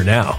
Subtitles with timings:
[0.00, 0.38] now.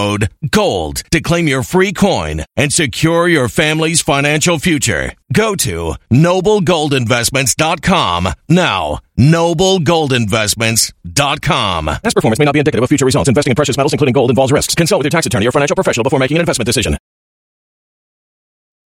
[0.01, 5.13] code GOLD to claim your free coin and secure your family's financial future.
[5.31, 8.97] Go to noblegoldinvestments.com now.
[9.19, 11.85] Noblegoldinvestments.com.
[11.85, 13.29] Past performance may not be indicative of future results.
[13.29, 14.73] Investing in precious metals, including gold, involves risks.
[14.73, 16.97] Consult with your tax attorney or financial professional before making an investment decision.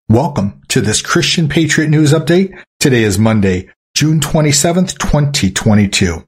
[0.09, 2.59] Welcome to this Christian Patriot News Update.
[2.79, 6.25] Today is Monday, June 27th, 2022.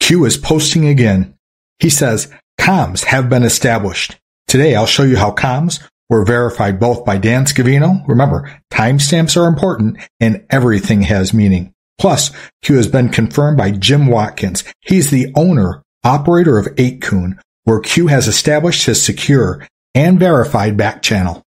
[0.00, 1.34] Q is posting again.
[1.78, 4.18] He says, comms have been established.
[4.46, 8.06] Today I'll show you how comms were verified both by Dan Scavino.
[8.06, 11.72] Remember, timestamps are important and everything has meaning.
[11.98, 12.30] Plus,
[12.62, 14.64] Q has been confirmed by Jim Watkins.
[14.80, 21.02] He's the owner, operator of 8kun, where Q has established his secure and verified back
[21.02, 21.42] channel.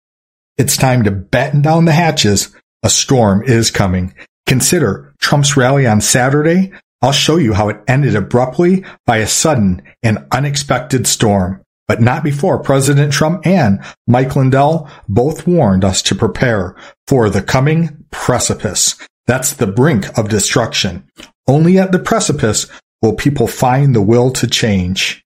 [0.58, 2.54] It's time to batten down the hatches.
[2.82, 4.14] A storm is coming.
[4.46, 6.72] Consider Trump's rally on Saturday.
[7.02, 12.22] I'll show you how it ended abruptly by a sudden and unexpected storm, but not
[12.22, 16.76] before President Trump and Mike Lindell both warned us to prepare
[17.08, 18.96] for the coming precipice.
[19.26, 21.08] That's the brink of destruction.
[21.48, 22.68] Only at the precipice
[23.02, 25.24] will people find the will to change.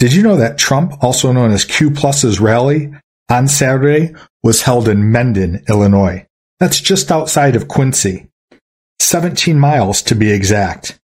[0.00, 2.92] Did you know that Trump, also known as Q Plus's rally
[3.28, 6.26] on Saturday, was held in Mendon, Illinois?
[6.58, 8.29] That's just outside of Quincy.
[9.00, 10.98] 17 miles to be exact.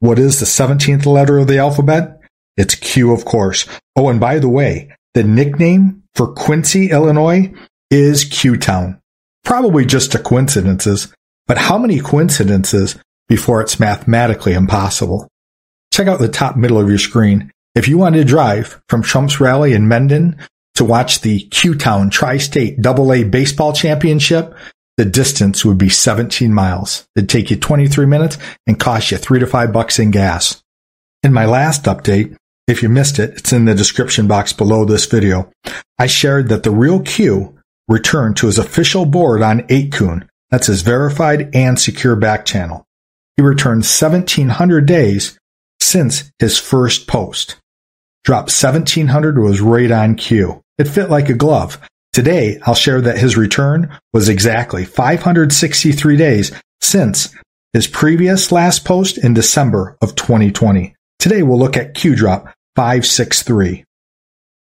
[0.00, 2.20] What is the 17th letter of the alphabet?
[2.56, 3.66] It's Q, of course.
[3.96, 7.52] Oh, and by the way, the nickname for Quincy, Illinois
[7.90, 9.00] is Q Town.
[9.44, 11.12] Probably just a coincidences,
[11.46, 12.96] but how many coincidences
[13.28, 15.28] before it's mathematically impossible?
[15.92, 17.50] Check out the top middle of your screen.
[17.74, 20.36] If you want to drive from Trump's rally in Mendon
[20.74, 24.54] to watch the Q Town Tri State AA Baseball Championship,
[25.00, 27.08] the distance would be 17 miles.
[27.16, 28.36] It'd take you 23 minutes
[28.66, 30.62] and cost you three to five bucks in gas.
[31.22, 32.36] In my last update,
[32.68, 35.50] if you missed it, it's in the description box below this video.
[35.98, 37.58] I shared that the real Q
[37.88, 40.28] returned to his official board on 8kun.
[40.50, 42.84] That's his verified and secure back channel.
[43.38, 45.38] He returned 1700 days
[45.80, 47.56] since his first post.
[48.22, 50.60] Drop 1700 was right on cue.
[50.76, 51.80] It fit like a glove.
[52.12, 57.34] Today, I'll share that his return was exactly 563 days since
[57.72, 60.94] his previous last post in December of 2020.
[61.20, 63.84] Today, we'll look at QDrop 563.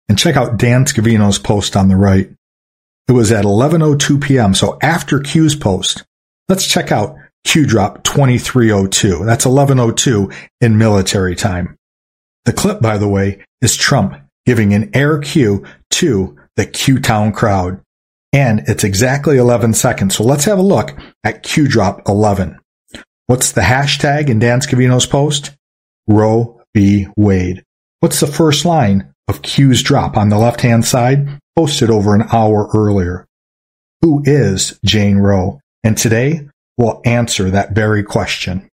[0.09, 2.29] And check out Dan Scavino's post on the right.
[3.07, 6.03] It was at 11.02 p.m., so after Q's post.
[6.49, 7.15] Let's check out
[7.47, 9.23] QDrop 2302.
[9.23, 11.77] That's 11.02 in military time.
[12.45, 14.15] The clip, by the way, is Trump
[14.45, 17.81] giving an air cue to the Q Town crowd.
[18.33, 20.17] And it's exactly 11 seconds.
[20.17, 20.91] So let's have a look
[21.23, 22.59] at Q Drop 11.
[23.27, 25.51] What's the hashtag in Dan Scavino's post?
[26.05, 27.07] Roe v.
[27.15, 27.63] Wade.
[28.01, 31.39] What's the first line of Q's drop on the left hand side?
[31.55, 33.25] Posted over an hour earlier.
[34.01, 35.61] Who is Jane Roe?
[35.83, 36.47] And today
[36.77, 38.68] we'll answer that very question.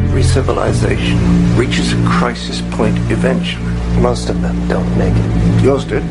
[0.08, 1.18] Every civilization
[1.56, 3.64] reaches a crisis point eventually.
[4.00, 5.62] Most of them don't make it.
[5.62, 6.02] Yours did?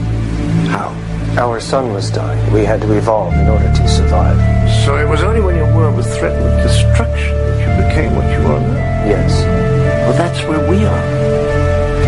[0.74, 0.94] How?
[1.38, 2.54] Our sun was dying.
[2.54, 4.38] We had to evolve in order to survive.
[4.86, 8.26] So it was only when your world was threatened with destruction that you became what
[8.32, 8.76] you are now?
[9.06, 9.65] Yes.
[10.06, 11.06] Well, that's where we are.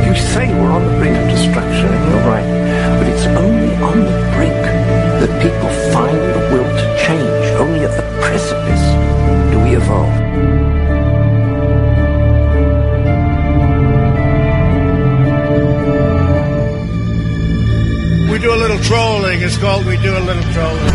[0.06, 2.46] You say we're on the brink of destruction, and you're right.
[3.00, 7.46] But it's only on the brink that people find the will to change.
[7.58, 8.86] Only at the precipice
[9.51, 10.13] do we evolve.
[18.32, 19.42] We do a a little trolling.
[19.42, 20.94] It's called We Do a Little Trolling.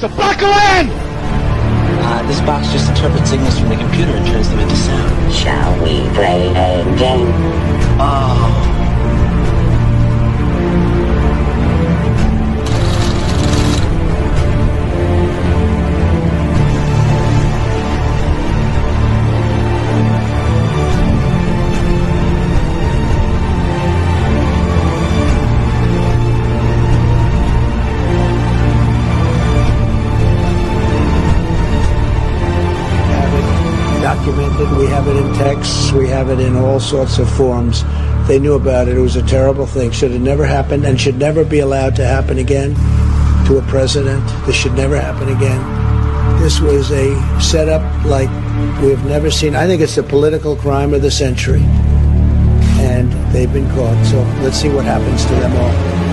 [0.00, 1.05] So back away!
[2.08, 5.34] Uh, this box just interprets signals from the computer and turns them into sound.
[5.34, 7.26] Shall we play a game?
[7.98, 8.85] Oh.
[35.36, 35.92] Texts.
[35.92, 37.84] We have it in all sorts of forms.
[38.26, 38.96] They knew about it.
[38.96, 39.90] It was a terrible thing.
[39.90, 42.74] Should have never happened and should never be allowed to happen again
[43.46, 44.24] to a president.
[44.46, 46.40] This should never happen again.
[46.40, 48.30] This was a setup like
[48.82, 49.54] we've never seen.
[49.54, 51.62] I think it's the political crime of the century.
[52.78, 54.04] And they've been caught.
[54.06, 56.05] So let's see what happens to them all.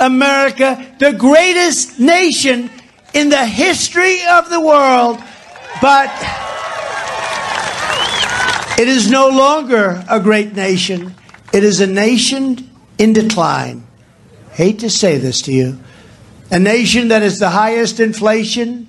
[0.00, 2.70] America the greatest nation
[3.14, 5.18] in the history of the world.
[5.80, 6.10] But
[8.78, 11.14] it is no longer a great nation.
[11.52, 13.86] It is a nation in decline.
[14.52, 15.78] Hate to say this to you.
[16.50, 18.88] A nation that has the highest inflation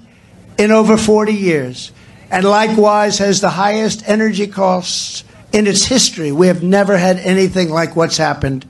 [0.58, 1.91] in over 40 years,
[2.30, 6.32] and likewise has the highest energy costs in its history.
[6.32, 8.65] We have never had anything like what's happened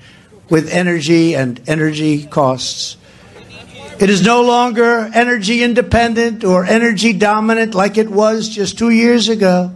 [0.51, 2.97] with energy and energy costs.
[3.99, 9.29] It is no longer energy independent or energy dominant like it was just two years
[9.29, 9.71] ago.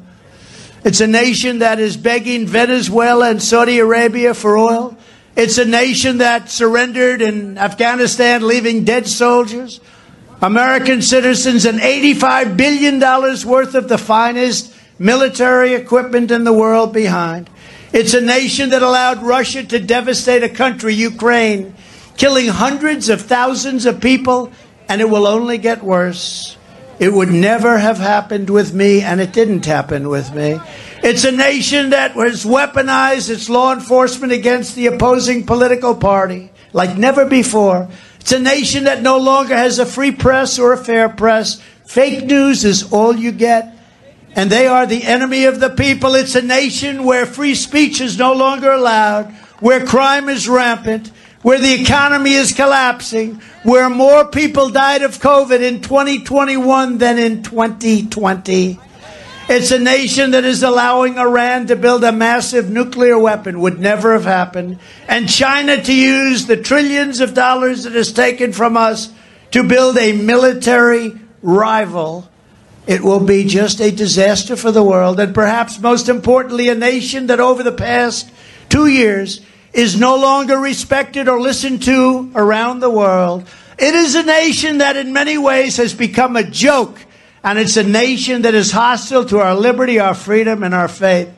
[0.84, 4.98] It's a nation that is begging Venezuela and Saudi Arabia for oil.
[5.36, 9.80] It's a nation that surrendered in Afghanistan, leaving dead soldiers,
[10.42, 17.50] American citizens, and $85 billion worth of the finest military equipment in the world behind.
[17.96, 21.74] It's a nation that allowed Russia to devastate a country, Ukraine,
[22.18, 24.52] killing hundreds of thousands of people,
[24.90, 26.58] and it will only get worse.
[27.00, 30.60] It would never have happened with me, and it didn't happen with me.
[31.04, 36.98] It's a nation that has weaponized its law enforcement against the opposing political party like
[36.98, 37.88] never before.
[38.20, 41.62] It's a nation that no longer has a free press or a fair press.
[41.86, 43.75] Fake news is all you get
[44.36, 46.14] and they are the enemy of the people.
[46.14, 51.08] It's a nation where free speech is no longer allowed, where crime is rampant,
[51.42, 57.44] where the economy is collapsing, where more people died of COVID in 2021 than in
[57.44, 58.80] 2020.
[59.48, 64.14] It's a nation that is allowing Iran to build a massive nuclear weapon, would never
[64.14, 69.14] have happened, and China to use the trillions of dollars it has taken from us
[69.52, 71.14] to build a military
[71.44, 72.28] rival
[72.88, 77.28] it will be just a disaster for the world, and perhaps most importantly, a nation
[77.28, 78.30] that over the past
[78.70, 79.42] two years
[79.74, 83.48] is no longer respected or listened to around the world.
[83.78, 87.00] It is a nation that in many ways has become a joke,
[87.44, 91.30] and it's a nation that is hostile to our liberty, our freedom, and our faith.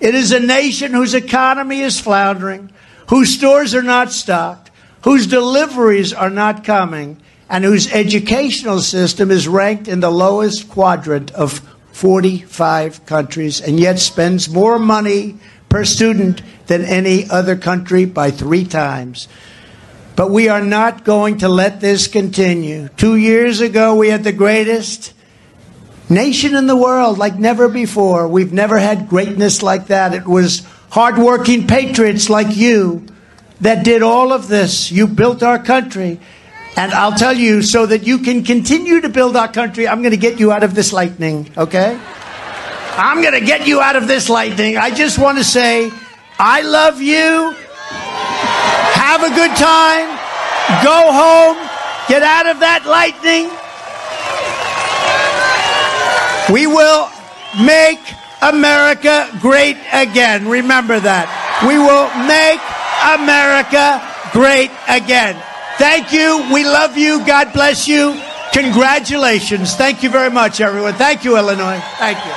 [0.00, 2.70] It is a nation whose economy is floundering,
[3.08, 4.70] whose stores are not stocked,
[5.02, 11.30] whose deliveries are not coming, and whose educational system is ranked in the lowest quadrant
[11.32, 11.60] of
[11.92, 18.64] 45 countries and yet spends more money per student than any other country by three
[18.64, 19.28] times.
[20.16, 22.88] But we are not going to let this continue.
[22.96, 25.12] Two years ago, we had the greatest
[26.08, 28.28] nation in the world like never before.
[28.28, 30.14] We've never had greatness like that.
[30.14, 33.06] It was hardworking patriots like you
[33.60, 34.92] that did all of this.
[34.92, 36.20] You built our country.
[36.76, 40.10] And I'll tell you, so that you can continue to build our country, I'm going
[40.10, 41.98] to get you out of this lightning, okay?
[42.96, 44.76] I'm going to get you out of this lightning.
[44.76, 45.90] I just want to say,
[46.38, 47.54] I love you.
[48.94, 50.08] Have a good time.
[50.82, 51.56] Go home.
[52.08, 53.50] Get out of that lightning.
[56.52, 57.08] We will
[57.64, 58.00] make
[58.42, 60.48] America great again.
[60.48, 61.30] Remember that.
[61.66, 62.60] We will make
[63.14, 64.02] America
[64.32, 65.40] great again.
[65.78, 66.48] Thank you.
[66.52, 67.24] We love you.
[67.26, 68.20] God bless you.
[68.52, 69.74] Congratulations.
[69.74, 70.94] Thank you very much, everyone.
[70.94, 71.80] Thank you, Illinois.
[71.98, 72.32] Thank you.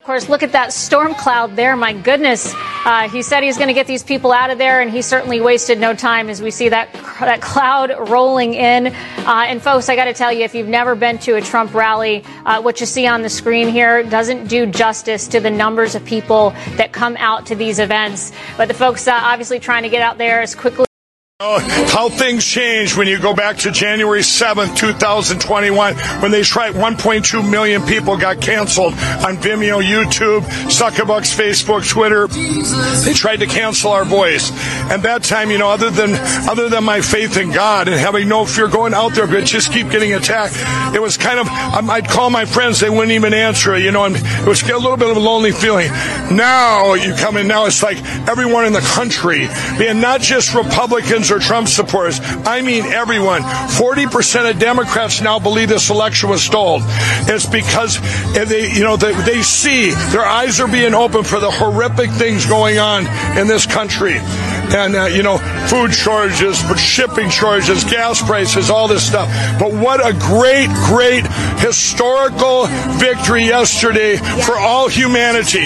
[0.00, 1.76] Of course, look at that storm cloud there.
[1.76, 2.54] My goodness.
[2.84, 5.40] Uh, he said he's going to get these people out of there, and he certainly
[5.40, 8.88] wasted no time as we see that, that cloud rolling in.
[8.88, 11.72] Uh, and, folks, I got to tell you, if you've never been to a Trump
[11.74, 15.94] rally, uh, what you see on the screen here doesn't do justice to the numbers
[15.94, 18.32] of people that come out to these events.
[18.58, 20.84] But the folks uh, obviously trying to get out there as quickly
[21.44, 27.50] how things change when you go back to January 7th, 2021, when they tried 1.2
[27.50, 32.26] million people got canceled on Vimeo, YouTube, Suckerbucks, Facebook, Twitter.
[33.04, 34.50] They tried to cancel our voice.
[34.90, 36.14] And that time, you know, other than
[36.48, 39.72] other than my faith in God and having no fear going out there, but just
[39.72, 40.56] keep getting attacked,
[40.94, 43.78] it was kind of um, I'd call my friends, they wouldn't even answer.
[43.78, 45.88] You know, and it was a little bit of a lonely feeling.
[46.32, 47.98] Now you come in, now it's like
[48.28, 49.48] everyone in the country,
[49.78, 52.20] being not just Republicans or Trump supporters.
[52.22, 53.42] I mean everyone.
[53.42, 56.82] 40% of Democrats now believe this election was stolen.
[57.26, 58.00] It's because
[58.32, 62.46] they, you know, they, they see their eyes are being opened for the horrific things
[62.46, 63.06] going on
[63.38, 64.20] in this country
[64.72, 69.28] and uh, you know food shortages, shipping shortages, gas prices, all this stuff.
[69.58, 71.26] But what a great, great
[71.58, 72.66] historical
[72.98, 75.64] victory yesterday for all humanity.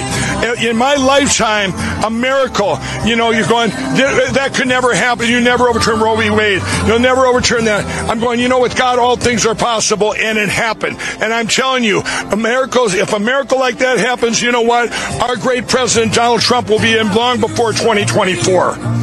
[0.67, 1.73] In my lifetime,
[2.05, 2.79] a miracle.
[3.05, 5.29] You know, you're going that could never happen.
[5.29, 6.31] You never overturn Roe v.
[6.31, 6.63] Wade.
[6.87, 7.85] You'll never overturn that.
[8.09, 8.41] I'm going.
[8.41, 10.97] You know, with God, all things are possible, and it happened.
[11.21, 12.87] And I'm telling you, a miracle.
[12.87, 14.93] If a miracle like that happens, you know what?
[15.21, 18.98] Our great president Donald Trump will be in long before 2024.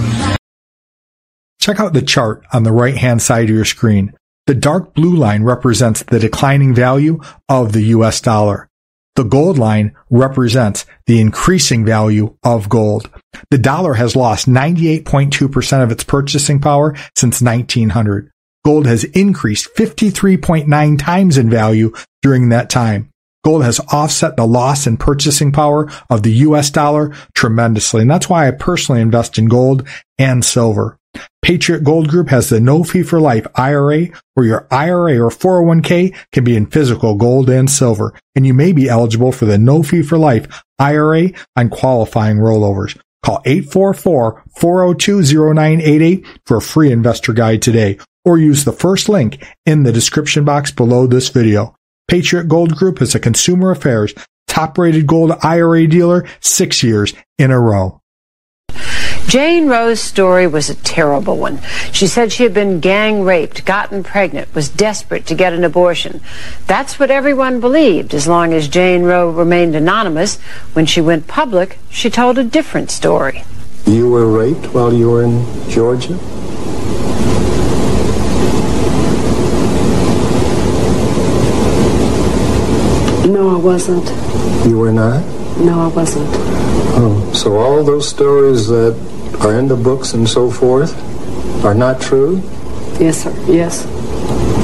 [1.65, 4.13] Check out the chart on the right hand side of your screen.
[4.45, 8.69] The dark blue line represents the declining value of the US dollar.
[9.15, 13.09] The gold line represents the increasing value of gold.
[13.49, 18.29] The dollar has lost 98.2% of its purchasing power since 1900.
[18.63, 23.09] Gold has increased 53.9 times in value during that time.
[23.43, 28.03] Gold has offset the loss in purchasing power of the US dollar tremendously.
[28.03, 29.87] And that's why I personally invest in gold
[30.19, 30.99] and silver.
[31.41, 36.15] Patriot Gold Group has the no fee for life IRA where your IRA or 401k
[36.31, 38.13] can be in physical gold and silver.
[38.35, 42.99] And you may be eligible for the no fee for life IRA on qualifying rollovers.
[43.23, 49.91] Call 844-402-0988 for a free investor guide today or use the first link in the
[49.91, 51.75] description box below this video.
[52.07, 54.13] Patriot Gold Group is a consumer affairs
[54.55, 57.99] top rated gold IRA dealer six years in a row.
[59.27, 61.59] Jane Roe's story was a terrible one.
[61.91, 66.21] She said she had been gang raped, gotten pregnant, was desperate to get an abortion.
[66.67, 70.39] That's what everyone believed as long as Jane Roe remained anonymous.
[70.73, 73.43] When she went public, she told a different story.
[73.85, 76.13] You were raped while you were in Georgia?
[83.27, 84.05] No, I wasn't.
[84.67, 85.25] You were not?
[85.57, 86.29] No, I wasn't.
[86.97, 90.93] Oh, so all those stories that are in the books and so forth
[91.65, 92.41] are not true?
[92.99, 93.33] Yes, sir.
[93.47, 93.85] Yes.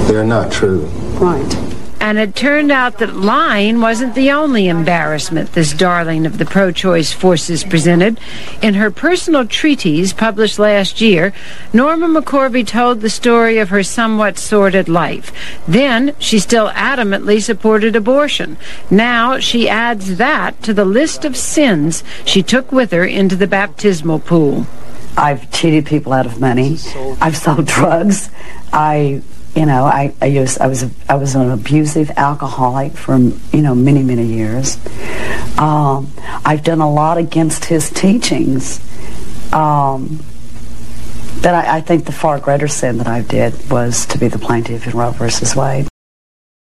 [0.08, 0.82] They're not true.
[1.20, 1.71] Right.
[2.02, 6.72] And it turned out that lying wasn't the only embarrassment this darling of the pro
[6.72, 8.20] choice forces presented.
[8.60, 11.32] In her personal treatise published last year,
[11.72, 15.32] Norma McCorvey told the story of her somewhat sordid life.
[15.68, 18.58] Then she still adamantly supported abortion.
[18.90, 23.48] Now she adds that to the list of sins she took with her into the
[23.48, 24.66] baptismal pool.
[25.16, 26.80] I've cheated people out of money.
[27.22, 28.32] I've sold drugs.
[28.74, 29.22] I
[29.56, 33.76] you know, I, I used I was I was an abusive alcoholic for you know
[33.76, 34.78] many many years.
[35.58, 36.12] Um,
[36.46, 38.80] I've done a lot against his teachings.
[39.54, 40.20] Um,
[41.42, 44.38] that I, I think the far greater sin that I did was to be the
[44.38, 45.88] plaintiff in Roe versus Wade.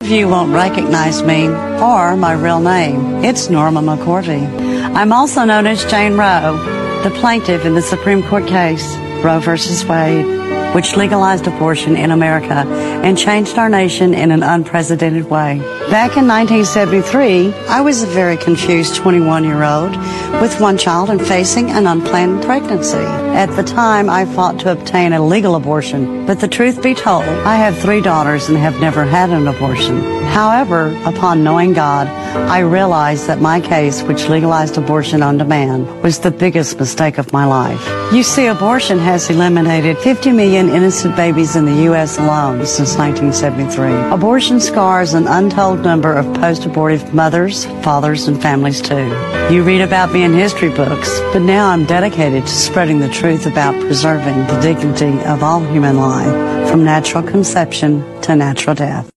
[0.04, 3.24] You won't recognize me or my real name.
[3.24, 4.46] It's Norma McCorvey.
[4.94, 6.56] I'm also known as Jane Roe,
[7.02, 10.37] the plaintiff in the Supreme Court case, Roe versus Wade
[10.74, 12.64] which legalized abortion in America
[13.04, 15.58] and changed our nation in an unprecedented way.
[15.90, 19.96] Back in 1973, I was a very confused 21 year old
[20.42, 22.98] with one child and facing an unplanned pregnancy.
[22.98, 27.24] At the time, I fought to obtain a legal abortion, but the truth be told,
[27.24, 30.18] I have three daughters and have never had an abortion.
[30.26, 32.06] However, upon knowing God,
[32.48, 37.32] I realized that my case, which legalized abortion on demand, was the biggest mistake of
[37.32, 37.82] my life.
[38.12, 42.18] You see, abortion has eliminated 50 million innocent babies in the U.S.
[42.18, 44.12] alone since 1973.
[44.12, 49.06] Abortion scars an untold number of post-abortive mothers, fathers, and families too.
[49.52, 53.46] You read about me in history books, but now I'm dedicated to spreading the truth
[53.46, 59.08] about preserving the dignity of all human life from natural conception to natural death.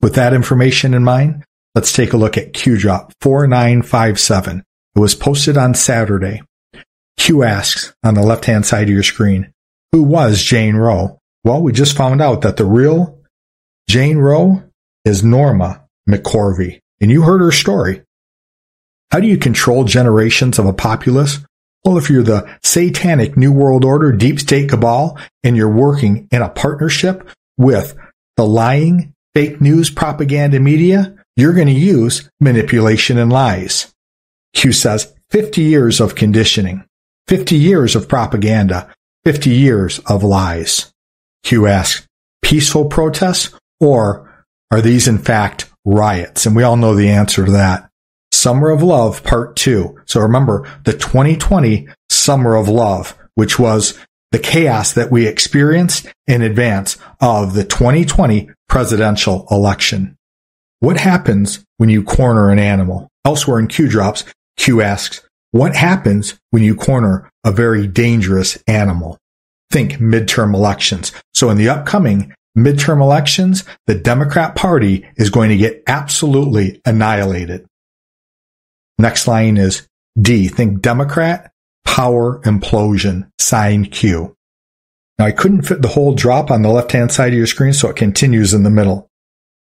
[0.00, 4.62] With that information in mind, let's take a look at QDrop 4957.
[4.94, 6.42] It was posted on Saturday.
[7.16, 9.52] Q asks on the left hand side of your screen,
[9.92, 11.20] who was Jane Roe?
[11.44, 13.18] Well, we just found out that the real
[13.88, 14.62] Jane Roe
[15.04, 16.80] is Norma McCorvey.
[17.00, 18.02] And you heard her story.
[19.10, 21.38] How do you control generations of a populace?
[21.84, 26.42] Well, if you're the satanic New World Order deep state cabal and you're working in
[26.42, 27.96] a partnership with
[28.36, 33.94] the lying fake news propaganda media, you're going to use manipulation and lies.
[34.54, 36.84] Q says 50 years of conditioning,
[37.28, 38.92] 50 years of propaganda,
[39.24, 40.92] 50 years of lies.
[41.42, 42.06] Q asks,
[42.42, 46.46] peaceful protests or are these in fact riots?
[46.46, 47.88] And we all know the answer to that.
[48.32, 50.02] Summer of Love Part 2.
[50.04, 53.98] So remember the 2020 Summer of Love, which was
[54.32, 60.16] the chaos that we experienced in advance of the 2020 presidential election.
[60.80, 63.08] What happens when you corner an animal?
[63.24, 64.24] Elsewhere in Q drops,
[64.56, 65.25] Q asks,
[65.58, 69.18] what happens when you corner a very dangerous animal?
[69.70, 71.12] Think midterm elections.
[71.34, 77.66] So in the upcoming midterm elections, the Democrat Party is going to get absolutely annihilated.
[78.98, 79.86] Next line is
[80.20, 80.48] D.
[80.48, 81.52] Think Democrat,
[81.84, 84.34] power implosion, signed Q.
[85.18, 87.72] Now I couldn't fit the whole drop on the left hand side of your screen,
[87.72, 89.08] so it continues in the middle.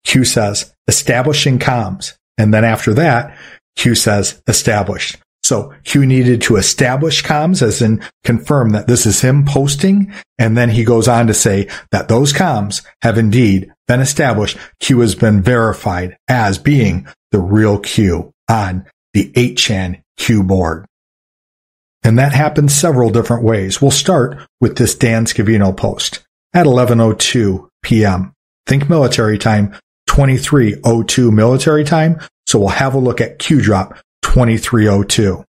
[0.06, 2.16] Q says establishing comms.
[2.38, 3.38] And then after that,
[3.76, 5.18] Q says established.
[5.44, 10.14] So Q needed to establish comms as in confirm that this is him posting.
[10.38, 14.58] And then he goes on to say that those comms have indeed been established.
[14.80, 20.86] Q has been verified as being the real Q on the 8chan Q board.
[22.04, 23.82] And that happens several different ways.
[23.82, 28.34] We'll start with this Dan Scavino post at 11.02 p.m.
[28.66, 29.76] Think military time,
[30.10, 32.20] 23.02 military time.
[32.48, 35.44] So we'll have a look at Q drop 2302.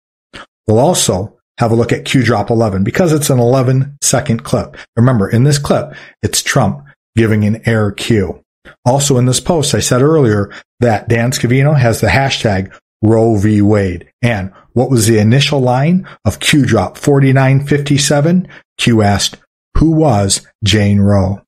[0.67, 4.77] We'll also have a look at Q drop 11 because it's an 11 second clip.
[4.95, 8.41] Remember, in this clip, it's Trump giving an air cue.
[8.85, 13.61] Also in this post, I said earlier that Dan Scavino has the hashtag Roe v.
[13.61, 14.09] Wade.
[14.21, 18.47] And what was the initial line of Q drop 4957?
[18.77, 19.37] Q asked,
[19.77, 21.41] who was Jane Roe?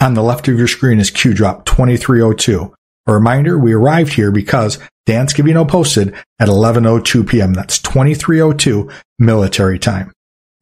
[0.00, 2.74] On the left of your screen is Q drop 2302.
[3.06, 7.54] A reminder, we arrived here because Dan Scavino posted at 11.02 p.m.
[7.54, 10.12] That's 23.02 military time.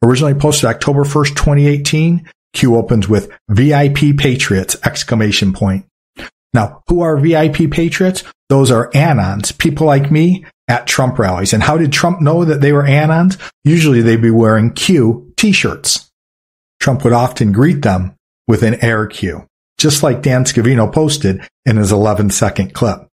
[0.03, 2.29] Originally posted October 1st, 2018.
[2.53, 5.85] Q opens with VIP Patriots exclamation point.
[6.53, 8.23] Now, who are VIP Patriots?
[8.49, 11.53] Those are Anons, people like me at Trump rallies.
[11.53, 13.39] And how did Trump know that they were Anons?
[13.63, 16.11] Usually they'd be wearing Q t-shirts.
[16.81, 18.15] Trump would often greet them
[18.47, 19.47] with an air cue,
[19.81, 23.07] just like Dan Scavino posted in his 11 second clip.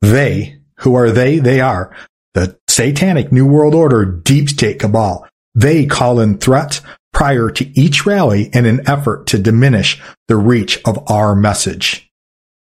[0.00, 1.38] They, who are they?
[1.38, 1.94] They are
[2.34, 5.26] the satanic New World Order deep state cabal.
[5.54, 6.80] They call in threats
[7.12, 12.10] prior to each rally in an effort to diminish the reach of our message.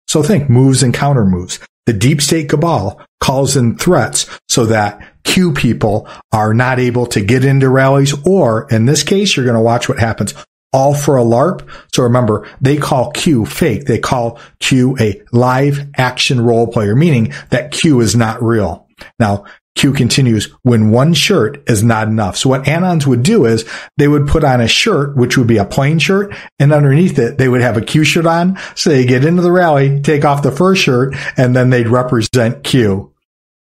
[0.09, 1.61] So think moves and counter moves.
[1.87, 7.20] The deep state cabal calls in threats so that Q people are not able to
[7.20, 10.35] get into rallies, or in this case, you're going to watch what happens
[10.72, 11.66] all for a LARP.
[11.94, 13.87] So remember, they call Q fake.
[13.87, 18.87] They call Q a live action role player, meaning that Q is not real.
[19.18, 19.44] Now,
[19.76, 22.37] Q continues, when one shirt is not enough.
[22.37, 23.64] So what Anons would do is
[23.96, 27.38] they would put on a shirt, which would be a plain shirt, and underneath it,
[27.38, 28.59] they would have a Q shirt on.
[28.74, 32.64] So they get into the rally, take off the first shirt, and then they'd represent
[32.64, 33.14] Q.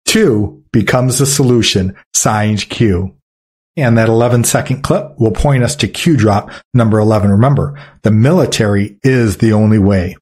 [0.05, 3.13] Two becomes the solution, signed Q.
[3.77, 7.29] And that 11 second clip will point us to Q drop number 11.
[7.29, 10.15] Remember, the military is the only way.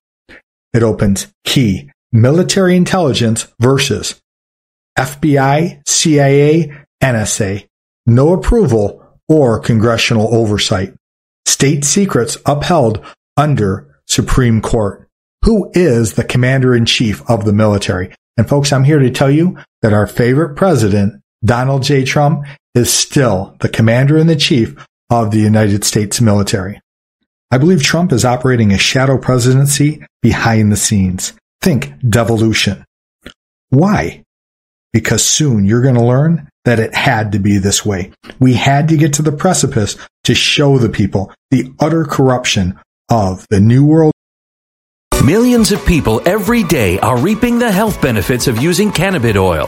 [0.74, 4.20] It opens key military intelligence versus
[4.98, 7.68] FBI, CIA, NSA.
[8.06, 10.94] No approval or congressional oversight.
[11.46, 13.04] State secrets upheld
[13.38, 15.08] under Supreme Court.
[15.44, 18.14] Who is the commander in chief of the military?
[18.38, 22.04] And folks, I'm here to tell you that our favorite president Donald J.
[22.04, 24.76] Trump is still the commander in the chief
[25.10, 26.80] of the United States military.
[27.52, 31.34] I believe Trump is operating a shadow presidency behind the scenes.
[31.62, 32.84] Think devolution.
[33.70, 34.24] Why?
[34.92, 38.12] Because soon you're going to learn that it had to be this way.
[38.40, 42.80] We had to get to the precipice to show the people the utter corruption
[43.10, 44.14] of the New World
[45.24, 49.68] Millions of people every day are reaping the health benefits of using cannabis oil,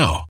[0.00, 0.29] now.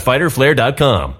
[0.00, 1.19] www.fighterflare.com.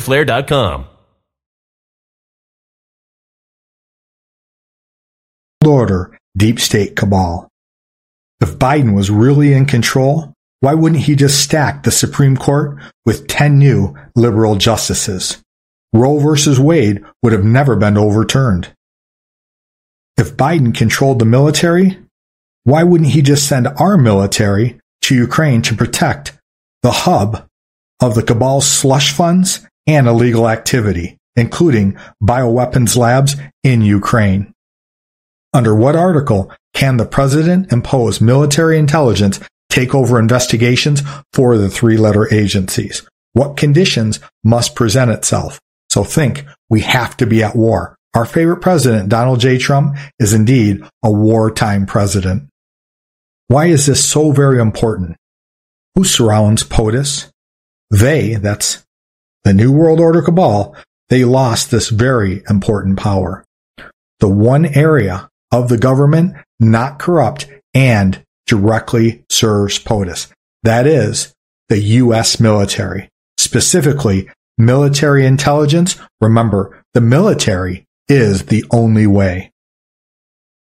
[0.00, 0.86] fighterflare.com.
[5.66, 7.48] Order, deep state cabal.
[8.40, 13.28] If Biden was really in control, why wouldn't he just stack the Supreme Court with
[13.28, 15.42] 10 new liberal justices?
[15.92, 18.72] Roe versus Wade would have never been overturned.
[20.16, 21.98] If Biden controlled the military,
[22.64, 26.38] why wouldn't he just send our military to Ukraine to protect
[26.82, 27.46] the hub
[28.00, 34.52] of the cabal's slush funds and illegal activity, including bioweapons labs in Ukraine.
[35.52, 41.96] Under what article can the president impose military intelligence take over investigations for the three
[41.96, 43.02] letter agencies?
[43.32, 45.60] What conditions must present itself?
[45.88, 47.96] So think we have to be at war.
[48.14, 49.58] Our favorite president, Donald J.
[49.58, 52.48] Trump, is indeed a wartime president.
[53.48, 55.16] Why is this so very important?
[55.94, 57.30] Who surrounds POTUS?
[57.90, 58.84] They, that's
[59.44, 60.76] the New World Order cabal,
[61.08, 63.44] they lost this very important power.
[64.20, 70.30] The one area of the government not corrupt and directly serves POTUS.
[70.62, 71.32] That is
[71.68, 72.38] the U.S.
[72.38, 75.96] military, specifically military intelligence.
[76.20, 79.52] Remember, the military is the only way.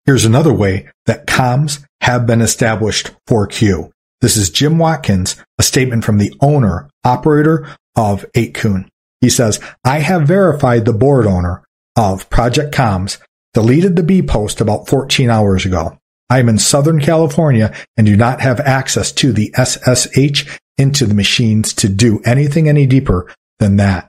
[0.06, 3.92] Here's another way that comms have been established for Q.
[4.20, 8.88] This is Jim Watkins, a statement from the owner, operator of 8kun.
[9.20, 11.62] He says, I have verified the board owner
[11.96, 13.18] of Project Comms
[13.55, 15.98] deleted the B post about 14 hours ago.
[16.31, 21.14] I am in Southern California and do not have access to the SSH into the
[21.14, 24.09] machines to do anything any deeper than that.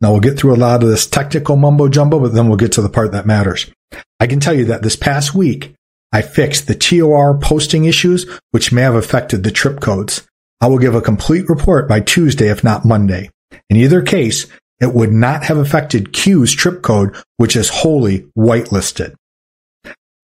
[0.00, 2.72] Now we'll get through a lot of this technical mumbo jumbo, but then we'll get
[2.72, 3.70] to the part that matters.
[4.18, 5.74] I can tell you that this past week,
[6.12, 10.26] I fixed the TOR posting issues, which may have affected the trip codes.
[10.62, 13.30] I will give a complete report by Tuesday, if not Monday.
[13.68, 14.46] In either case,
[14.80, 19.16] it would not have affected Q's trip code, which is wholly whitelisted.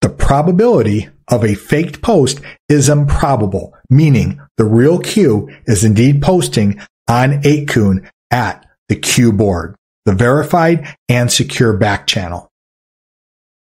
[0.01, 6.81] The probability of a faked post is improbable, meaning the real Q is indeed posting
[7.09, 12.51] on 8kun at the Q board, the verified and secure back channel.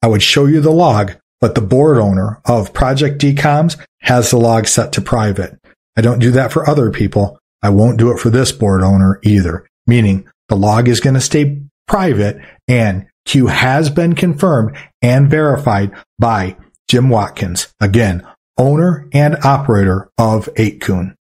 [0.03, 4.39] I would show you the log, but the board owner of Project DComms has the
[4.39, 5.59] log set to private.
[5.97, 7.39] I don't do that for other people.
[7.63, 11.21] I won't do it for this board owner either, meaning the log is going to
[11.21, 16.57] stay private and Q has been confirmed and verified by
[16.89, 18.27] Jim Watkins, again,
[18.59, 21.15] owner and operator of 8kun.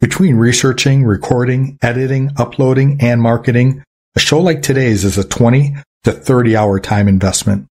[0.00, 3.82] Between researching, recording, editing, uploading, and marketing,
[4.16, 7.66] a show like today's is a 20 to 30 hour time investment.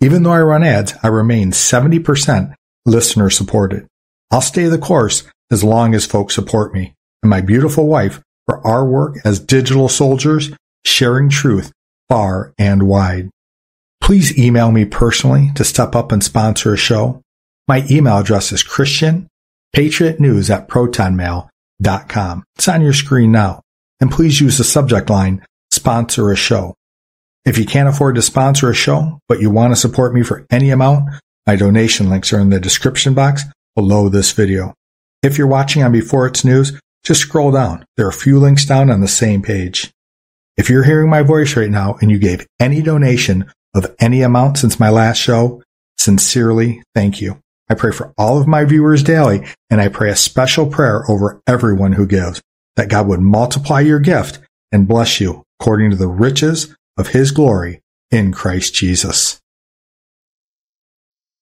[0.00, 3.86] Even though I run ads, I remain 70% listener supported.
[4.30, 8.66] I'll stay the course as long as folks support me and my beautiful wife for
[8.66, 10.50] our work as digital soldiers,
[10.84, 11.72] sharing truth
[12.08, 13.30] far and wide.
[14.00, 17.20] Please email me personally to step up and sponsor a show.
[17.66, 19.28] My email address is Christian
[19.74, 22.44] Patriot News at protonmail.com.
[22.56, 23.60] It's on your screen now.
[24.00, 26.74] And please use the subject line sponsor a show.
[27.44, 30.46] If you can't afford to sponsor a show, but you want to support me for
[30.50, 31.10] any amount,
[31.46, 33.44] my donation links are in the description box
[33.78, 34.74] below this video.
[35.22, 36.72] If you're watching on Before It's News,
[37.04, 37.84] just scroll down.
[37.96, 39.92] There are a few links down on the same page.
[40.56, 44.58] If you're hearing my voice right now and you gave any donation of any amount
[44.58, 45.62] since my last show,
[45.96, 47.38] sincerely thank you.
[47.70, 51.40] I pray for all of my viewers daily and I pray a special prayer over
[51.46, 52.42] everyone who gives
[52.74, 54.40] that God would multiply your gift
[54.72, 59.38] and bless you according to the riches of his glory in Christ Jesus.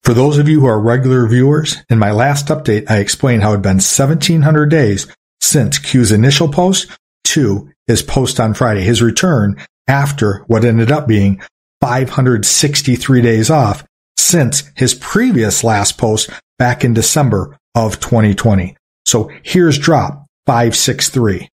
[0.07, 3.49] For those of you who are regular viewers, in my last update, I explained how
[3.49, 5.09] it had been 1700 days
[5.41, 6.87] since Q's initial post
[7.25, 9.57] to his post on Friday, his return
[9.89, 11.43] after what ended up being
[11.81, 13.85] 563 days off
[14.17, 18.77] since his previous last post back in December of 2020.
[19.07, 21.49] So here's drop 563.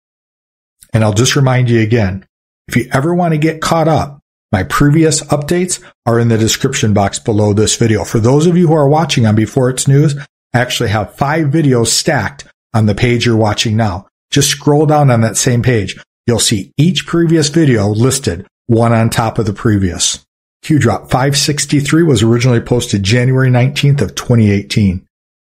[0.92, 2.26] And I'll just remind you again,
[2.68, 4.21] if you ever want to get caught up,
[4.52, 8.04] my previous updates are in the description box below this video.
[8.04, 10.18] For those of you who are watching on Before It's News,
[10.54, 14.08] I actually have five videos stacked on the page you're watching now.
[14.30, 15.98] Just scroll down on that same page.
[16.28, 20.26] You'll see each previous video listed one on top of the previous.
[20.62, 25.08] Q drop 563 was originally posted January 19th of 2018.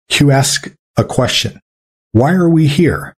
[0.08, 1.60] Q asks a question.
[2.12, 3.14] Why are we here?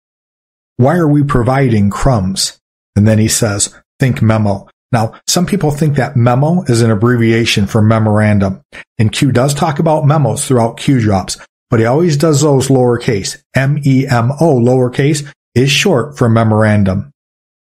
[0.77, 2.59] Why are we providing crumbs?
[2.97, 4.69] And then he says, think memo.
[4.93, 8.63] Now, some people think that memo is an abbreviation for memorandum,
[8.99, 11.39] and Q does talk about memos throughout Q drops,
[11.71, 13.43] but he always does those lowercase.
[13.57, 17.11] M-E-M-O lowercase is short for memorandum.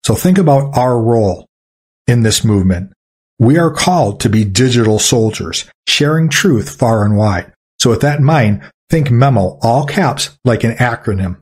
[0.04, 1.46] So think about our role
[2.08, 2.92] in this movement.
[3.38, 7.52] We are called to be digital soldiers, sharing truth far and wide.
[7.78, 11.38] So with that in mind, think memo, all caps, like an acronym.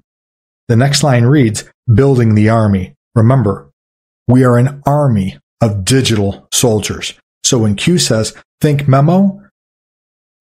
[0.69, 2.95] The next line reads, building the army.
[3.14, 3.71] Remember,
[4.29, 7.14] we are an army of digital soldiers.
[7.44, 9.42] So when Q says think memo,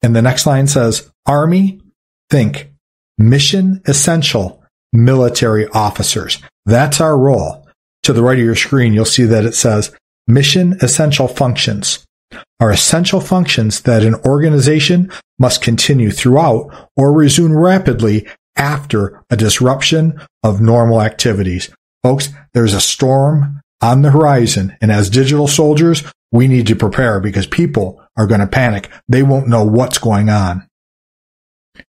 [0.01, 1.81] and the next line says army,
[2.29, 2.71] think
[3.17, 6.41] mission essential military officers.
[6.65, 7.67] That's our role.
[8.03, 9.93] To the right of your screen, you'll see that it says
[10.27, 12.05] mission essential functions
[12.59, 20.19] are essential functions that an organization must continue throughout or resume rapidly after a disruption
[20.43, 21.69] of normal activities.
[22.03, 24.75] Folks, there's a storm on the horizon.
[24.81, 28.89] And as digital soldiers, we need to prepare because people are going to panic.
[29.07, 30.67] They won't know what's going on.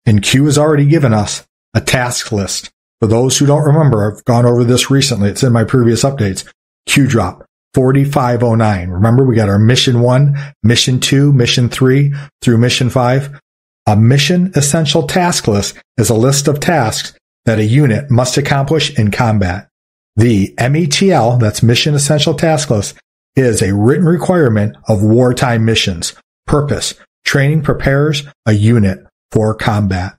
[0.07, 2.70] And Q has already given us a task list.
[3.00, 5.30] For those who don't remember, I've gone over this recently.
[5.30, 6.51] It's in my previous updates.
[6.86, 8.91] Q drop 4509.
[8.91, 12.12] Remember, we got our mission one, mission two, mission three
[12.43, 13.41] through mission five.
[13.86, 18.97] A mission essential task list is a list of tasks that a unit must accomplish
[18.99, 19.70] in combat.
[20.17, 22.97] The METL, that's Mission Essential Task List,
[23.37, 26.15] is a written requirement of wartime missions.
[26.47, 26.95] Purpose,
[27.25, 30.17] training prepares a unit for combat.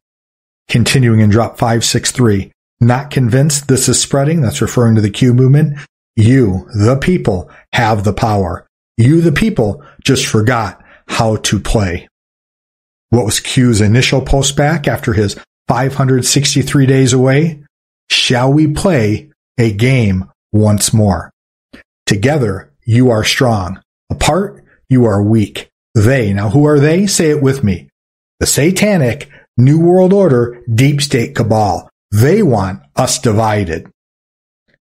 [0.69, 5.77] Continuing in drop 563, not convinced this is spreading, that's referring to the Q movement.
[6.15, 8.65] You, the people, have the power.
[8.97, 12.07] You, the people, just forgot how to play.
[13.09, 15.37] What was Q's initial post back after his
[15.67, 17.63] 563 days away?
[18.09, 19.30] Shall we play
[19.61, 21.31] a game once more?
[22.05, 23.79] Together, you are strong.
[24.09, 25.69] Apart, you are weak.
[25.93, 27.07] They, now who are they?
[27.07, 27.89] Say it with me.
[28.39, 31.89] The satanic New World Order deep state cabal.
[32.11, 33.89] They want us divided.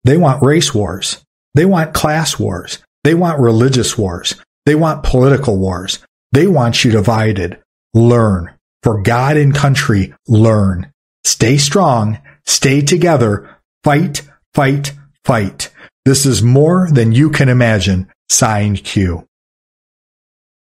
[0.04, 1.22] They want race wars.
[1.54, 2.78] They want class wars.
[3.04, 4.36] They want religious wars.
[4.64, 5.98] They want political wars.
[6.30, 7.58] They want you divided.
[7.94, 8.52] Learn.
[8.82, 10.92] For God and country, learn.
[11.24, 12.18] Stay strong.
[12.46, 13.58] Stay together.
[13.84, 14.22] Fight,
[14.54, 14.92] fight,
[15.24, 15.70] fight.
[16.04, 18.10] This is more than you can imagine.
[18.28, 19.26] Signed Q.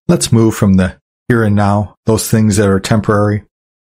[0.08, 0.96] Let's move from the
[1.28, 3.44] here and now, those things that are temporary,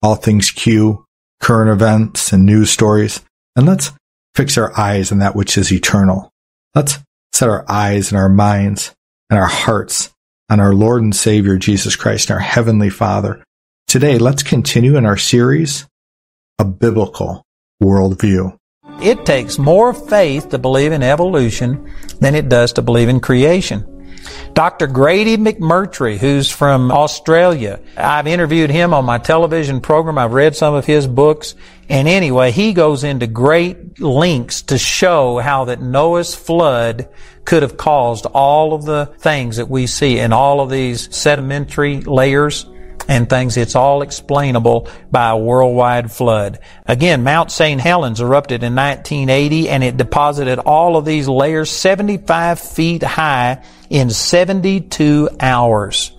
[0.02, 1.04] all things Q,
[1.40, 3.20] current events and news stories,
[3.54, 3.92] and let's
[4.34, 6.30] fix our eyes on that which is eternal.
[6.74, 6.98] Let's
[7.32, 8.92] set our eyes and our minds
[9.30, 10.12] and our hearts
[10.50, 13.44] on our Lord and Savior Jesus Christ and our Heavenly Father.
[13.86, 15.86] Today, let's continue in our series,
[16.58, 17.44] A Biblical
[17.82, 18.56] Worldview.
[19.00, 23.94] It takes more faith to believe in evolution than it does to believe in creation.
[24.54, 24.88] Dr.
[24.88, 27.80] Grady McMurtry, who's from Australia.
[27.96, 30.18] I've interviewed him on my television program.
[30.18, 31.54] I've read some of his books.
[31.88, 37.08] And anyway, he goes into great lengths to show how that Noah's flood
[37.44, 42.00] could have caused all of the things that we see in all of these sedimentary
[42.00, 42.66] layers
[43.08, 43.56] and things.
[43.56, 46.60] It's all explainable by a worldwide flood.
[46.86, 47.80] Again, Mount St.
[47.80, 54.10] Helens erupted in 1980 and it deposited all of these layers 75 feet high in
[54.10, 56.12] 72 hours.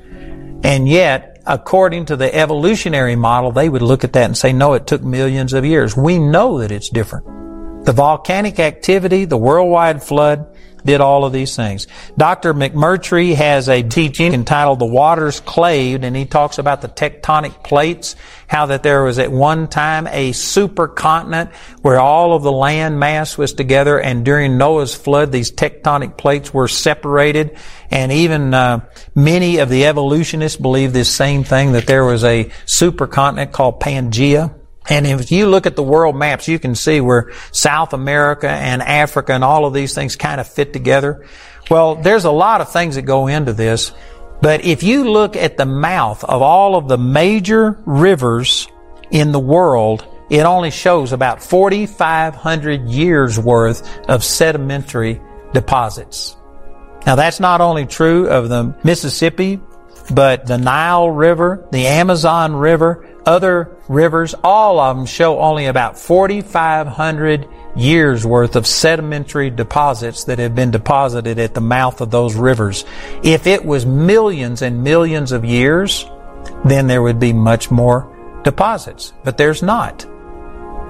[0.63, 4.73] And yet, according to the evolutionary model, they would look at that and say, no,
[4.73, 5.95] it took millions of years.
[5.95, 7.85] We know that it's different.
[7.85, 10.53] The volcanic activity, the worldwide flood,
[10.85, 11.87] did all of these things.
[12.17, 12.53] Dr.
[12.53, 18.15] McMurtry has a teaching entitled The Waters Claved, and he talks about the tectonic plates,
[18.47, 23.37] how that there was at one time a supercontinent where all of the land mass
[23.37, 27.57] was together, and during Noah's flood, these tectonic plates were separated,
[27.91, 32.45] and even uh, many of the evolutionists believe this same thing, that there was a
[32.65, 34.58] supercontinent called Pangea,
[34.89, 38.81] and if you look at the world maps, you can see where South America and
[38.81, 41.25] Africa and all of these things kind of fit together.
[41.69, 43.91] Well, there's a lot of things that go into this,
[44.41, 48.67] but if you look at the mouth of all of the major rivers
[49.11, 55.21] in the world, it only shows about 4,500 years worth of sedimentary
[55.53, 56.35] deposits.
[57.05, 59.59] Now that's not only true of the Mississippi,
[60.11, 65.99] but the Nile River, the Amazon River, other rivers, all of them show only about
[65.99, 72.33] 4,500 years worth of sedimentary deposits that have been deposited at the mouth of those
[72.33, 72.85] rivers.
[73.23, 76.07] If it was millions and millions of years,
[76.65, 78.09] then there would be much more
[78.43, 79.13] deposits.
[79.23, 80.07] But there's not.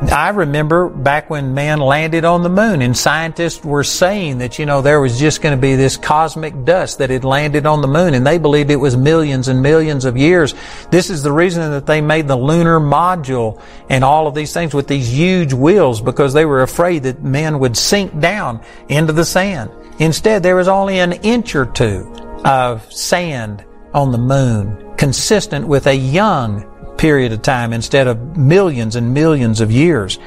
[0.02, 4.66] I remember back when man landed on the moon and scientists were saying that, you
[4.66, 7.88] know, there was just going to be this cosmic dust that had landed on the
[7.88, 10.56] moon and they believed it was millions and millions of years.
[10.90, 14.74] This is the reason that they made the lunar module and all of these things
[14.74, 19.26] with these huge wheels because they were afraid that men would sink down into the
[19.26, 19.70] sand.
[20.00, 22.10] Instead, there was only an inch or two
[22.46, 26.69] of sand on the moon consistent with a young
[27.00, 30.20] period of time instead of millions and millions of years.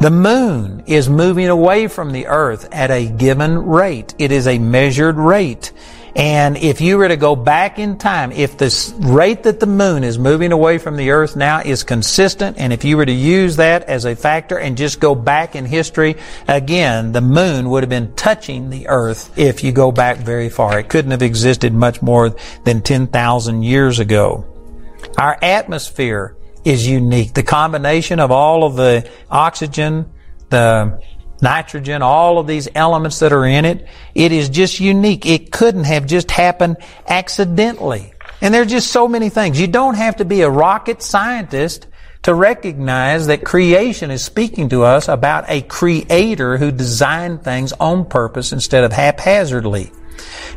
[0.00, 4.14] The moon is moving away from the earth at a given rate.
[4.18, 5.72] It is a measured rate.
[6.14, 10.04] And if you were to go back in time, if the rate that the moon
[10.04, 13.56] is moving away from the earth now is consistent, and if you were to use
[13.56, 16.16] that as a factor and just go back in history,
[16.46, 20.78] again, the moon would have been touching the earth if you go back very far.
[20.78, 24.51] It couldn't have existed much more than 10,000 years ago.
[25.18, 27.34] Our atmosphere is unique.
[27.34, 30.10] The combination of all of the oxygen,
[30.48, 31.00] the
[31.40, 35.26] nitrogen, all of these elements that are in it, it is just unique.
[35.26, 38.14] It couldn't have just happened accidentally.
[38.40, 39.60] And there are just so many things.
[39.60, 41.88] You don't have to be a rocket scientist
[42.22, 48.04] to recognize that creation is speaking to us about a creator who designed things on
[48.04, 49.92] purpose instead of haphazardly.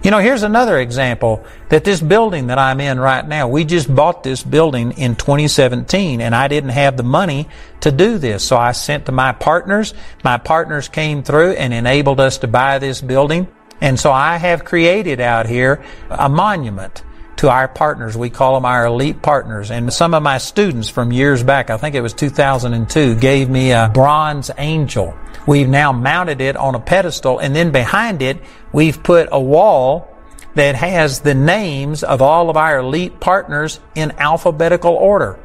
[0.03, 3.93] You know, here's another example that this building that I'm in right now, we just
[3.93, 7.47] bought this building in 2017 and I didn't have the money
[7.81, 8.43] to do this.
[8.43, 9.93] So I sent to my partners.
[10.23, 13.47] My partners came through and enabled us to buy this building.
[13.81, 17.03] And so I have created out here a monument
[17.37, 18.17] to our partners.
[18.17, 19.71] We call them our elite partners.
[19.71, 23.71] And some of my students from years back, I think it was 2002, gave me
[23.71, 25.15] a bronze angel.
[25.47, 30.11] We've now mounted it on a pedestal and then behind it, we've put a wall
[30.55, 35.39] that has the names of all of our elite partners in alphabetical order.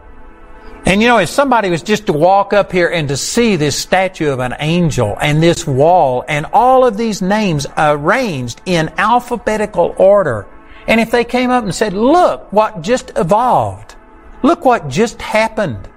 [0.87, 3.79] And you know, if somebody was just to walk up here and to see this
[3.79, 9.95] statue of an angel and this wall and all of these names arranged in alphabetical
[9.99, 10.47] order,
[10.87, 13.97] and if they came up and said, look what just evolved,
[14.43, 15.89] look what just happened.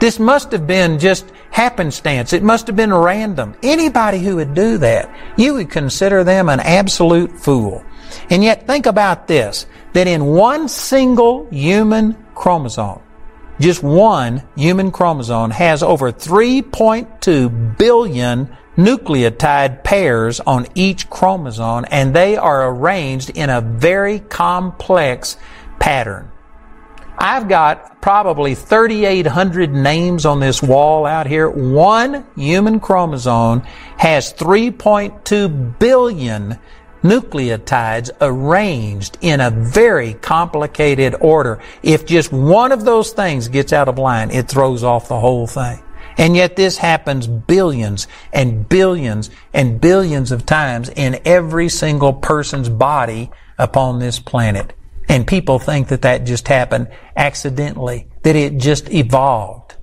[0.00, 2.32] This must have been just happenstance.
[2.32, 3.56] It must have been random.
[3.62, 7.84] Anybody who would do that, you would consider them an absolute fool.
[8.30, 13.00] And yet think about this, that in one single human chromosome,
[13.58, 22.36] just one human chromosome has over 3.2 billion nucleotide pairs on each chromosome and they
[22.36, 25.36] are arranged in a very complex
[25.80, 26.30] pattern.
[27.18, 31.50] I've got probably 3,800 names on this wall out here.
[31.50, 33.62] One human chromosome
[33.96, 36.58] has 3.2 billion
[37.02, 41.58] nucleotides arranged in a very complicated order.
[41.82, 45.48] If just one of those things gets out of line, it throws off the whole
[45.48, 45.82] thing.
[46.18, 52.68] And yet this happens billions and billions and billions of times in every single person's
[52.68, 54.74] body upon this planet.
[55.08, 59.76] And people think that that just happened accidentally, that it just evolved.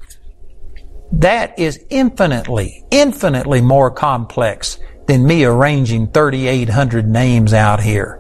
[1.13, 4.77] That is infinitely, infinitely more complex
[5.07, 8.19] than me arranging 3,800 names out here.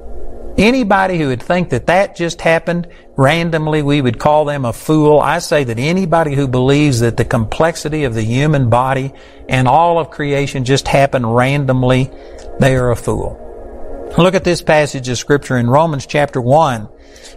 [0.57, 2.87] Anybody who would think that that just happened
[3.17, 5.19] randomly, we would call them a fool.
[5.19, 9.13] I say that anybody who believes that the complexity of the human body
[9.49, 12.09] and all of creation just happened randomly,
[12.59, 13.41] they are a fool.
[14.17, 16.87] Look at this passage of scripture in Romans chapter 1,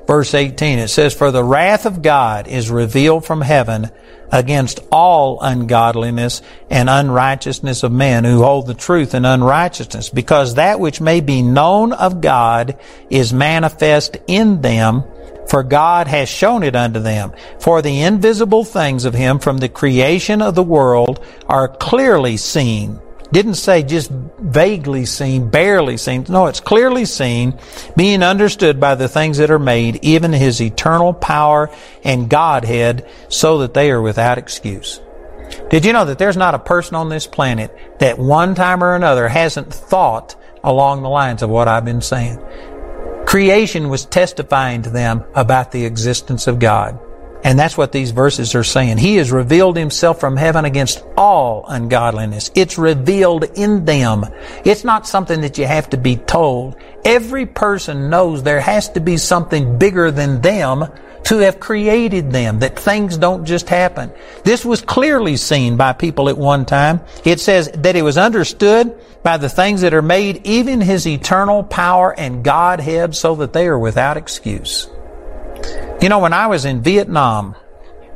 [0.07, 0.79] verse 18.
[0.79, 3.91] It says, For the wrath of God is revealed from heaven
[4.31, 10.81] against all ungodliness and unrighteousness of men who hold the truth in unrighteousness, because that
[10.81, 12.79] which may be known of God
[13.11, 15.05] is manifest in them,
[15.49, 17.33] for God has shown it unto them.
[17.59, 23.01] For the invisible things of Him from the creation of the world are clearly seen
[23.33, 26.27] didn't say just vaguely seen, barely seen.
[26.29, 27.59] No, it's clearly seen,
[27.97, 31.71] being understood by the things that are made, even His eternal power
[32.05, 35.01] and Godhead, so that they are without excuse.
[35.71, 38.95] Did you know that there's not a person on this planet that one time or
[38.95, 42.43] another hasn't thought along the lines of what I've been saying?
[43.27, 46.99] Creation was testifying to them about the existence of God.
[47.45, 48.99] And that's what these verses are saying.
[48.99, 52.51] He has revealed himself from heaven against all ungodliness.
[52.55, 54.27] It's revealed in them.
[54.65, 56.77] It's not something that you have to be told.
[57.05, 60.87] Every person knows there has to be something bigger than them
[61.25, 64.11] to have created them, that things don't just happen.
[64.45, 67.03] This was clearly seen by people at one time.
[67.25, 71.65] It says that it was understood by the things that are made, even his eternal
[71.65, 74.89] power and Godhead, so that they are without excuse.
[76.01, 77.57] You know, when I was in Vietnam,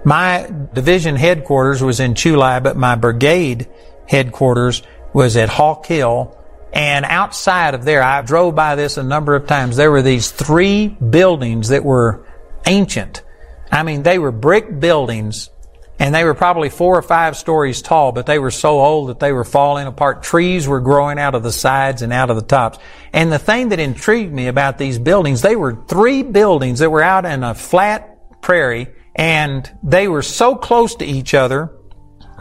[0.05, 3.69] my division headquarters was in Chu Lai, but my brigade
[4.07, 4.83] headquarters
[5.13, 6.37] was at Hawk Hill.
[6.73, 9.77] And outside of there, I drove by this a number of times.
[9.77, 12.27] There were these three buildings that were
[12.67, 13.23] ancient.
[13.71, 15.51] I mean, they were brick buildings
[15.99, 19.21] and they were probably four or five stories tall, but they were so old that
[19.21, 20.23] they were falling apart.
[20.23, 22.79] Trees were growing out of the sides and out of the tops.
[23.13, 27.03] And the thing that intrigued me about these buildings, they were three buildings that were
[27.03, 31.71] out in a flat prairie and they were so close to each other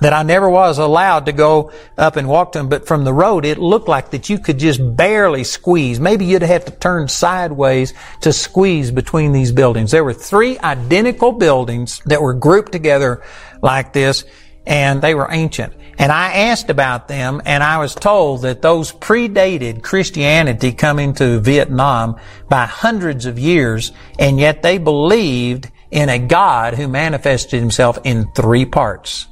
[0.01, 2.69] that I never was allowed to go up and walk to them.
[2.69, 5.99] But from the road, it looked like that you could just barely squeeze.
[5.99, 9.91] Maybe you'd have to turn sideways to squeeze between these buildings.
[9.91, 13.23] There were three identical buildings that were grouped together
[13.61, 14.25] like this,
[14.65, 15.73] and they were ancient.
[15.99, 21.39] And I asked about them, and I was told that those predated Christianity coming to
[21.39, 27.99] Vietnam by hundreds of years, and yet they believed in a God who manifested himself
[28.03, 29.27] in three parts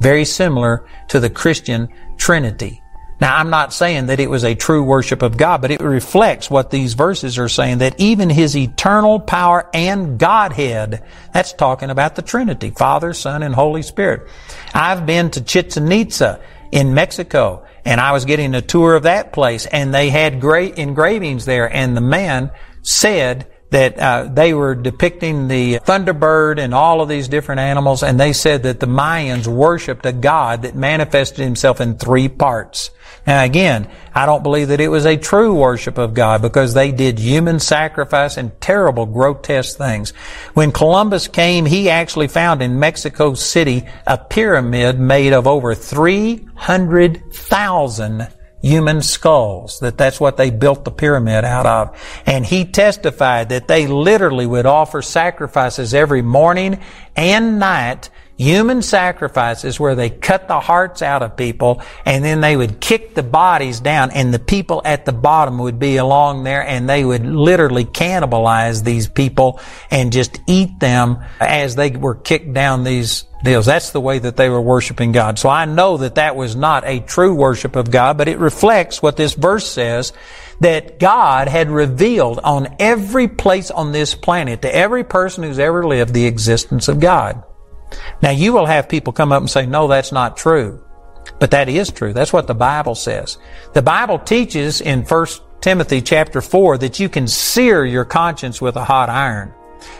[0.00, 2.82] very similar to the Christian Trinity.
[3.20, 6.48] Now, I'm not saying that it was a true worship of God, but it reflects
[6.48, 12.14] what these verses are saying, that even His eternal power and Godhead, that's talking about
[12.14, 14.28] the Trinity, Father, Son, and Holy Spirit.
[14.72, 16.40] I've been to Chichen Itza
[16.70, 20.78] in Mexico, and I was getting a tour of that place, and they had great
[20.78, 27.00] engravings there, and the man said that uh, they were depicting the thunderbird and all
[27.00, 31.44] of these different animals, and they said that the Mayans worshipped a god that manifested
[31.44, 32.90] himself in three parts.
[33.26, 36.92] Now again, I don't believe that it was a true worship of God because they
[36.92, 40.14] did human sacrifice and terrible grotesque things.
[40.54, 48.28] When Columbus came, he actually found in Mexico City a pyramid made of over 300,000
[48.62, 52.22] human skulls, that that's what they built the pyramid out of.
[52.26, 56.80] And he testified that they literally would offer sacrifices every morning
[57.16, 62.56] and night human sacrifices where they cut the hearts out of people and then they
[62.56, 66.64] would kick the bodies down and the people at the bottom would be along there
[66.64, 69.60] and they would literally cannibalize these people
[69.90, 73.66] and just eat them as they were kicked down these deals.
[73.66, 75.38] That's the way that they were worshiping God.
[75.38, 79.02] So I know that that was not a true worship of God, but it reflects
[79.02, 80.12] what this verse says
[80.60, 85.86] that God had revealed on every place on this planet to every person who's ever
[85.86, 87.42] lived the existence of God.
[88.22, 90.84] Now you will have people come up and say, no, that's not true.
[91.38, 92.12] But that is true.
[92.12, 93.38] That's what the Bible says.
[93.74, 95.26] The Bible teaches in 1
[95.60, 99.52] Timothy chapter 4 that you can sear your conscience with a hot iron.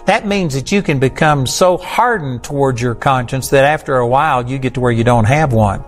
[0.07, 4.49] That means that you can become so hardened towards your conscience that after a while
[4.49, 5.85] you get to where you don't have one.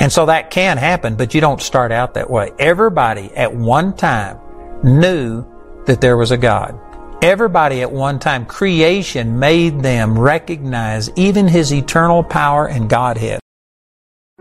[0.00, 2.50] And so that can happen, but you don't start out that way.
[2.58, 4.38] Everybody at one time
[4.82, 5.44] knew
[5.86, 6.78] that there was a God.
[7.22, 13.40] Everybody at one time, creation made them recognize even His eternal power and Godhead.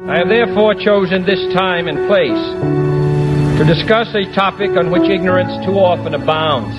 [0.08, 2.40] I have therefore chosen this time and place
[3.60, 6.74] to discuss a topic on which ignorance too often abounds,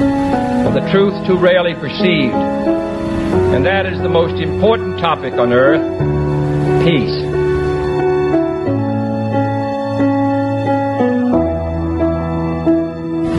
[0.00, 2.32] and the truth too rarely perceived,
[3.52, 5.82] and that is the most important topic on earth
[6.84, 7.29] peace.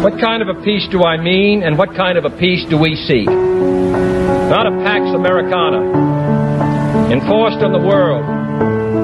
[0.02, 2.76] What kind of a peace do I mean, and what kind of a peace do
[2.76, 3.30] we seek?
[3.30, 8.26] Not a Pax Americana, enforced on the world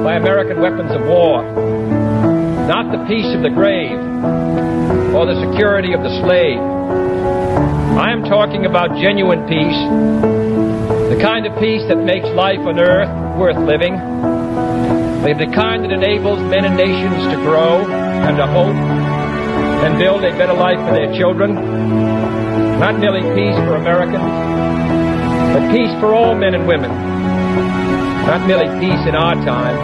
[0.03, 1.45] by American weapons of war.
[2.65, 3.93] Not the peace of the grave
[5.13, 6.57] or the security of the slave.
[7.93, 9.77] I am talking about genuine peace,
[11.13, 13.93] the kind of peace that makes life on earth worth living,
[15.21, 19.06] the kind that enables men and nations to grow and to hope
[19.87, 21.55] and build a better life for their children.
[22.77, 24.21] Not merely peace for Americans,
[25.53, 26.91] but peace for all men and women.
[28.27, 29.77] Not merely peace in our time,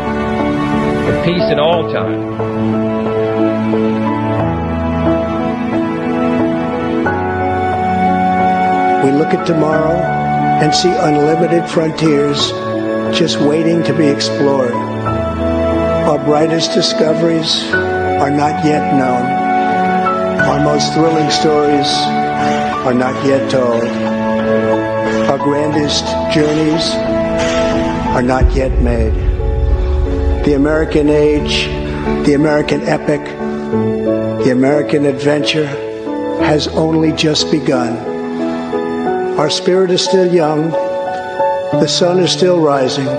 [1.06, 2.20] but peace in all time.
[9.06, 12.52] We look at tomorrow and see unlimited frontiers
[13.18, 14.74] just waiting to be explored.
[14.74, 19.43] Our brightest discoveries are not yet known.
[20.64, 21.92] Our most thrilling stories
[22.88, 23.84] are not yet told.
[23.84, 26.90] Our grandest journeys
[28.16, 29.12] are not yet made.
[30.46, 31.66] The American age,
[32.26, 33.26] the American epic,
[34.46, 35.68] the American adventure
[36.46, 37.98] has only just begun.
[39.38, 40.70] Our spirit is still young.
[41.74, 43.12] The sun is still rising.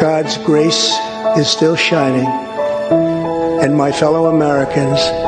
[0.00, 0.96] God's grace
[1.36, 2.26] is still shining.
[3.60, 5.27] And my fellow Americans,